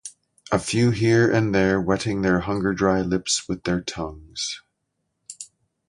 [0.51, 4.63] "a few here and there wetting their hunger-dry lips with their tongues"